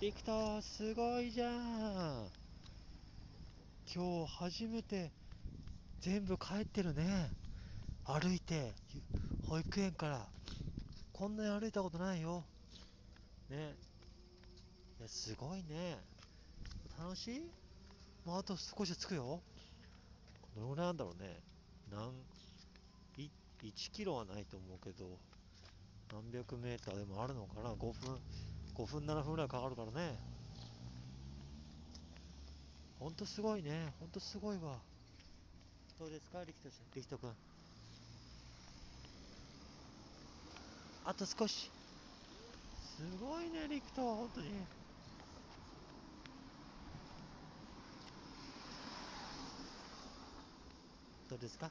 [0.00, 2.26] できたすごいじゃん。
[3.94, 5.10] 今日初めて
[6.00, 7.28] 全部帰ってるね。
[8.06, 8.72] 歩いて
[9.46, 10.26] 保育園から。
[11.12, 12.42] こんなに歩いたことないよ。
[13.50, 13.74] ね。
[14.98, 15.98] いやすごいね。
[16.98, 17.40] 楽しい？
[18.24, 19.42] もうあと少しで着くよ。
[20.56, 21.36] どのぐらいなんだろうね。
[21.92, 22.14] 何
[23.18, 25.18] 1キロはないと思うけど。
[26.10, 28.18] 何百メーターでもあるのかな？5分。
[28.80, 30.16] 5分7分ぐらいかかるからね。
[32.98, 33.92] ほんとすごいね。
[34.00, 34.78] ほんとすごいわ。
[35.98, 37.30] どうですか力人力人君。
[41.04, 41.70] あと少し。
[42.96, 44.48] すごいね力人は本当に。
[51.28, 51.70] どうですか？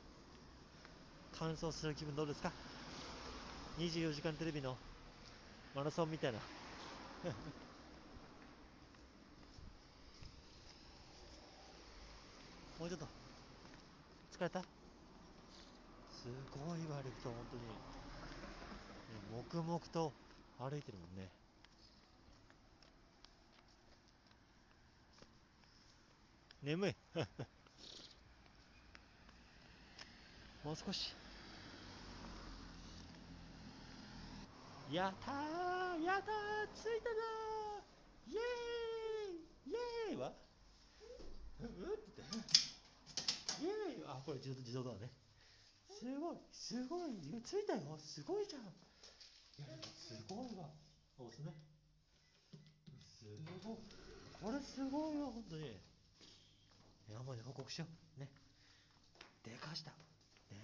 [1.40, 2.52] 完走する気分どうですか
[3.80, 4.78] ？24時間テレビの
[5.76, 6.40] マラソンみたいな
[12.80, 13.06] もうちょっと。
[14.32, 14.62] 疲れた？
[14.62, 14.68] す
[16.52, 17.64] ごいわ力人本当に。
[17.64, 17.70] ね
[19.32, 20.14] 黙々と
[20.60, 21.28] 歩いてるもんね。
[26.64, 26.96] 眠い。
[30.64, 31.16] もう少し。
[34.92, 35.69] やったー
[36.10, 38.34] やったー着いたぞー。
[38.34, 39.70] イエーイ。
[39.70, 39.78] イ
[40.10, 40.34] エーイは？
[41.62, 42.42] ううって言って。
[43.62, 45.12] イエーイあこれ自動自動ドアね。
[45.88, 46.38] すごい。
[46.52, 47.12] すごい。
[47.46, 47.98] 着いたよ。
[48.00, 48.62] すごいじゃん。
[48.64, 48.66] い
[49.62, 50.70] やすごいわ。
[51.20, 51.54] 押すね。
[53.20, 53.26] す
[53.64, 53.78] ごい。
[54.42, 55.78] これすごいわ本当に。
[57.12, 57.86] 山に報告しよ
[58.18, 58.20] う。
[58.20, 58.30] ね。
[59.44, 59.92] でかした。
[60.50, 60.58] ね。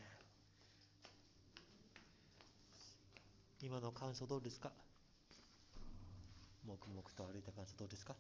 [3.61, 4.71] 今の感想どうですか？
[6.67, 8.13] 黙々と歩いた感想どうですか？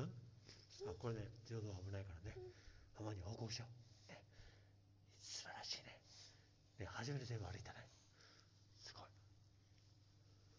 [0.00, 0.10] ん？
[0.88, 2.36] あこれね自動ドア危ないからね。
[2.98, 3.66] ママに報告しよ
[4.08, 4.22] う、ね、
[5.20, 5.98] 素晴らしいね。
[6.80, 7.83] ね初めて全部歩いたね